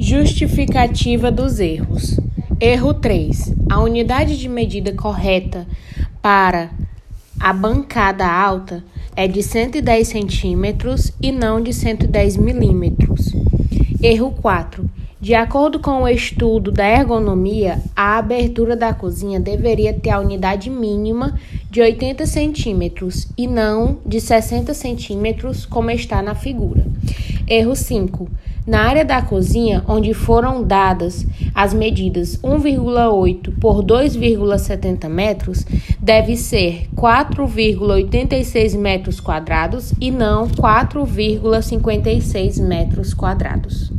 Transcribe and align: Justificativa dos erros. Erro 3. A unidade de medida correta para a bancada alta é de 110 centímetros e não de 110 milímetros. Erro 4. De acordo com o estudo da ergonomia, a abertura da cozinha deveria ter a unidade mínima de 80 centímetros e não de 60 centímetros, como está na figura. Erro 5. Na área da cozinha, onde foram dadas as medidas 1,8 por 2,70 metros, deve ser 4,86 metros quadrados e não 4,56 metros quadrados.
Justificativa 0.00 1.28
dos 1.28 1.58
erros. 1.58 2.20
Erro 2.60 2.94
3. 2.94 3.52
A 3.68 3.80
unidade 3.80 4.38
de 4.38 4.48
medida 4.48 4.92
correta 4.92 5.66
para 6.22 6.70
a 7.40 7.52
bancada 7.52 8.24
alta 8.24 8.84
é 9.16 9.26
de 9.26 9.42
110 9.42 10.06
centímetros 10.06 11.12
e 11.20 11.32
não 11.32 11.60
de 11.60 11.72
110 11.72 12.36
milímetros. 12.36 13.32
Erro 14.00 14.30
4. 14.40 14.88
De 15.20 15.34
acordo 15.34 15.80
com 15.80 16.04
o 16.04 16.08
estudo 16.08 16.70
da 16.70 16.86
ergonomia, 16.86 17.82
a 17.96 18.18
abertura 18.18 18.76
da 18.76 18.94
cozinha 18.94 19.40
deveria 19.40 19.92
ter 19.92 20.10
a 20.10 20.20
unidade 20.20 20.70
mínima 20.70 21.36
de 21.68 21.80
80 21.80 22.24
centímetros 22.24 23.26
e 23.36 23.48
não 23.48 23.98
de 24.06 24.20
60 24.20 24.72
centímetros, 24.74 25.66
como 25.66 25.90
está 25.90 26.22
na 26.22 26.36
figura. 26.36 26.86
Erro 27.48 27.74
5. 27.74 28.28
Na 28.66 28.82
área 28.82 29.04
da 29.04 29.22
cozinha, 29.22 29.82
onde 29.88 30.12
foram 30.12 30.62
dadas 30.62 31.26
as 31.54 31.72
medidas 31.72 32.36
1,8 32.42 33.58
por 33.58 33.82
2,70 33.82 35.08
metros, 35.08 35.64
deve 35.98 36.36
ser 36.36 36.86
4,86 36.94 38.76
metros 38.76 39.20
quadrados 39.20 39.94
e 39.98 40.10
não 40.10 40.46
4,56 40.48 42.62
metros 42.62 43.14
quadrados. 43.14 43.90